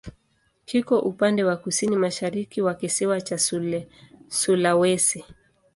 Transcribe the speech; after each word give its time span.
Kiko 0.65 0.99
upande 0.99 1.43
wa 1.43 1.57
kusini-mashariki 1.57 2.61
wa 2.61 2.73
kisiwa 2.73 3.21
cha 3.21 3.37
Sulawesi. 4.29 5.25